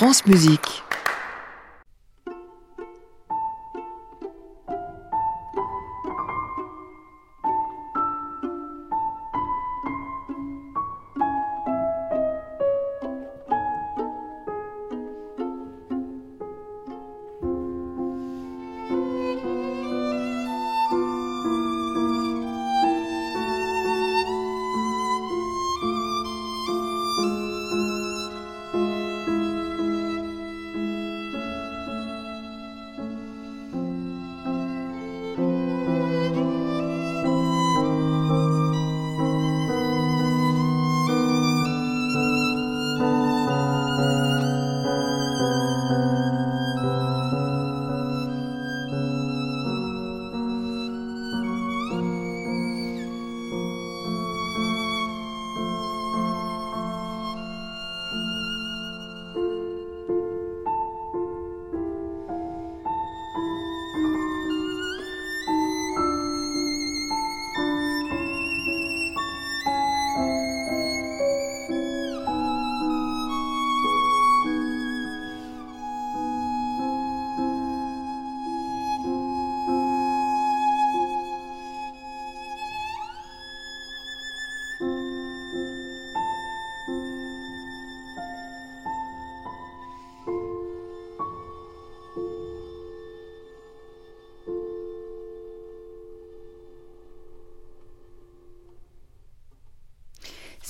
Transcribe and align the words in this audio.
France 0.00 0.24
Musique. 0.24 0.82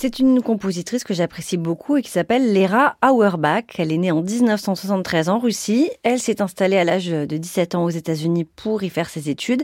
C'est 0.01 0.17
une 0.17 0.41
compositrice 0.41 1.03
que 1.03 1.13
j'apprécie 1.13 1.57
beaucoup 1.57 1.95
et 1.95 2.01
qui 2.01 2.09
s'appelle 2.09 2.55
Lera 2.55 2.95
Auerbach. 3.03 3.65
Elle 3.77 3.91
est 3.91 3.99
née 3.99 4.09
en 4.09 4.23
1973 4.23 5.29
en 5.29 5.37
Russie. 5.37 5.91
Elle 6.01 6.17
s'est 6.17 6.41
installée 6.41 6.77
à 6.77 6.83
l'âge 6.83 7.05
de 7.05 7.37
17 7.37 7.75
ans 7.75 7.83
aux 7.83 7.91
États-Unis 7.91 8.45
pour 8.45 8.81
y 8.81 8.89
faire 8.89 9.11
ses 9.11 9.29
études. 9.29 9.63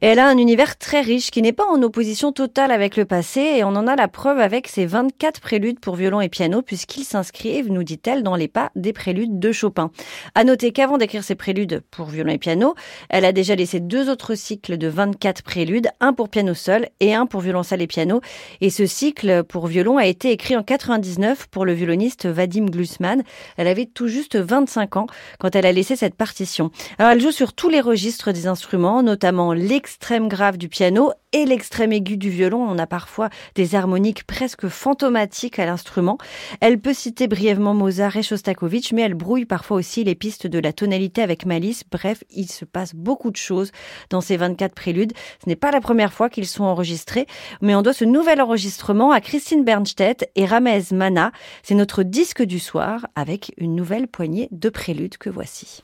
Elle 0.00 0.20
a 0.20 0.28
un 0.28 0.38
univers 0.38 0.78
très 0.78 1.00
riche 1.00 1.32
qui 1.32 1.42
n'est 1.42 1.52
pas 1.52 1.66
en 1.66 1.82
opposition 1.82 2.30
totale 2.30 2.70
avec 2.70 2.96
le 2.96 3.06
passé 3.06 3.40
et 3.40 3.64
on 3.64 3.70
en 3.70 3.88
a 3.88 3.96
la 3.96 4.06
preuve 4.06 4.38
avec 4.38 4.68
ses 4.68 4.86
24 4.86 5.40
préludes 5.40 5.80
pour 5.80 5.96
violon 5.96 6.20
et 6.20 6.28
piano 6.28 6.62
puisqu'ils 6.62 7.02
s'inscrivent, 7.02 7.68
nous 7.68 7.82
dit-elle, 7.82 8.22
dans 8.22 8.36
les 8.36 8.46
pas 8.46 8.70
des 8.76 8.92
préludes 8.92 9.40
de 9.40 9.50
Chopin. 9.50 9.90
À 10.36 10.44
noter 10.44 10.70
qu'avant 10.70 10.96
d'écrire 10.96 11.24
ses 11.24 11.34
préludes 11.34 11.82
pour 11.90 12.06
violon 12.06 12.30
et 12.30 12.38
piano, 12.38 12.76
elle 13.08 13.24
a 13.24 13.32
déjà 13.32 13.56
laissé 13.56 13.80
deux 13.80 14.08
autres 14.08 14.36
cycles 14.36 14.78
de 14.78 14.86
24 14.86 15.42
préludes, 15.42 15.88
un 15.98 16.12
pour 16.12 16.28
piano 16.28 16.54
seul 16.54 16.88
et 17.00 17.14
un 17.14 17.26
pour 17.26 17.40
violoncelle 17.40 17.82
et 17.82 17.88
piano. 17.88 18.20
Et 18.60 18.70
ce 18.70 18.86
cycle 18.86 19.42
pour 19.42 19.71
violon 19.72 19.96
a 19.96 20.06
été 20.06 20.30
écrit 20.30 20.54
en 20.54 20.62
99 20.62 21.48
pour 21.48 21.64
le 21.64 21.72
violoniste 21.72 22.26
Vadim 22.26 22.66
Glusman. 22.66 23.22
Elle 23.56 23.66
avait 23.66 23.86
tout 23.86 24.06
juste 24.06 24.36
25 24.36 24.98
ans 24.98 25.06
quand 25.38 25.56
elle 25.56 25.64
a 25.64 25.72
laissé 25.72 25.96
cette 25.96 26.14
partition. 26.14 26.70
Alors 26.98 27.12
elle 27.12 27.20
joue 27.20 27.32
sur 27.32 27.54
tous 27.54 27.70
les 27.70 27.80
registres 27.80 28.32
des 28.32 28.46
instruments, 28.46 29.02
notamment 29.02 29.54
l'extrême 29.54 30.28
grave 30.28 30.58
du 30.58 30.68
piano 30.68 31.12
et 31.32 31.46
l'extrême 31.46 31.92
aigu 31.92 32.18
du 32.18 32.28
violon. 32.28 32.62
On 32.62 32.78
a 32.78 32.86
parfois 32.86 33.30
des 33.54 33.74
harmoniques 33.74 34.24
presque 34.24 34.68
fantomatiques 34.68 35.58
à 35.58 35.64
l'instrument. 35.64 36.18
Elle 36.60 36.78
peut 36.78 36.92
citer 36.92 37.26
brièvement 37.26 37.72
Mozart 37.72 38.18
et 38.18 38.22
Shostakovich, 38.22 38.92
mais 38.92 39.00
elle 39.00 39.14
brouille 39.14 39.46
parfois 39.46 39.78
aussi 39.78 40.04
les 40.04 40.14
pistes 40.14 40.46
de 40.46 40.58
la 40.58 40.74
tonalité 40.74 41.22
avec 41.22 41.46
malice. 41.46 41.84
Bref, 41.90 42.22
il 42.30 42.50
se 42.50 42.66
passe 42.66 42.94
beaucoup 42.94 43.30
de 43.30 43.36
choses 43.36 43.72
dans 44.10 44.20
ces 44.20 44.36
24 44.36 44.74
préludes. 44.74 45.14
Ce 45.42 45.48
n'est 45.48 45.56
pas 45.56 45.70
la 45.70 45.80
première 45.80 46.12
fois 46.12 46.28
qu'ils 46.28 46.46
sont 46.46 46.64
enregistrés, 46.64 47.26
mais 47.62 47.74
on 47.74 47.80
doit 47.80 47.94
ce 47.94 48.04
nouvel 48.04 48.42
enregistrement 48.42 49.12
à 49.12 49.22
Christine 49.22 49.61
Bernstedt 49.64 50.28
et 50.36 50.44
Ramez 50.44 50.84
Mana. 50.92 51.32
C'est 51.62 51.74
notre 51.74 52.02
disque 52.02 52.42
du 52.42 52.58
soir 52.58 53.06
avec 53.14 53.52
une 53.56 53.74
nouvelle 53.74 54.08
poignée 54.08 54.48
de 54.50 54.68
préludes 54.68 55.18
que 55.18 55.30
voici. 55.30 55.82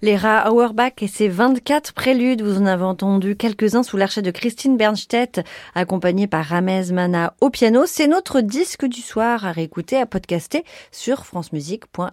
Les 0.00 0.16
rats 0.16 0.52
Auerbach 0.52 0.92
et 1.00 1.08
ses 1.08 1.28
24 1.28 1.92
préludes, 1.92 2.42
vous 2.42 2.60
en 2.60 2.66
avez 2.66 2.84
entendu 2.84 3.34
quelques-uns 3.34 3.82
sous 3.82 3.96
l'archet 3.96 4.22
de 4.22 4.30
Christine 4.30 4.76
Bernstedt, 4.76 5.40
accompagnée 5.74 6.28
par 6.28 6.44
Ramez 6.44 6.92
Mana 6.92 7.34
au 7.40 7.50
piano. 7.50 7.84
C'est 7.86 8.06
notre 8.06 8.40
disque 8.40 8.84
du 8.84 9.00
soir 9.00 9.44
à 9.44 9.50
réécouter, 9.50 9.96
à 9.96 10.06
podcaster 10.06 10.64
sur 10.92 11.26
francemusique.fr. 11.26 12.12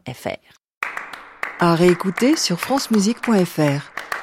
À 1.59 1.75
réécouter 1.75 2.35
sur 2.35 2.59
francemusique.fr. 2.59 4.14